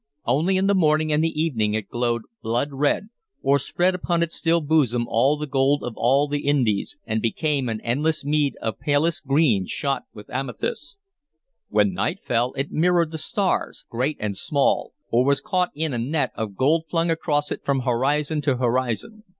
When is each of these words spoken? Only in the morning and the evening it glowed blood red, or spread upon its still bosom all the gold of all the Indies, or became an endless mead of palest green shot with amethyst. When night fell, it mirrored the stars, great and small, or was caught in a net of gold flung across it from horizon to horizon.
Only 0.25 0.57
in 0.57 0.65
the 0.65 0.73
morning 0.73 1.11
and 1.13 1.23
the 1.23 1.39
evening 1.39 1.75
it 1.75 1.87
glowed 1.87 2.23
blood 2.41 2.69
red, 2.71 3.09
or 3.43 3.59
spread 3.59 3.93
upon 3.93 4.23
its 4.23 4.33
still 4.33 4.59
bosom 4.59 5.05
all 5.07 5.37
the 5.37 5.45
gold 5.45 5.83
of 5.83 5.93
all 5.95 6.27
the 6.27 6.39
Indies, 6.47 6.97
or 7.07 7.19
became 7.19 7.69
an 7.69 7.79
endless 7.81 8.25
mead 8.25 8.55
of 8.63 8.79
palest 8.79 9.27
green 9.27 9.67
shot 9.67 10.05
with 10.11 10.27
amethyst. 10.31 10.97
When 11.69 11.93
night 11.93 12.17
fell, 12.23 12.51
it 12.53 12.71
mirrored 12.71 13.11
the 13.11 13.19
stars, 13.19 13.85
great 13.91 14.17
and 14.19 14.35
small, 14.35 14.93
or 15.11 15.23
was 15.23 15.39
caught 15.39 15.69
in 15.75 15.93
a 15.93 15.99
net 15.99 16.31
of 16.33 16.55
gold 16.55 16.85
flung 16.89 17.11
across 17.11 17.51
it 17.51 17.63
from 17.63 17.81
horizon 17.81 18.41
to 18.41 18.57
horizon. 18.57 19.23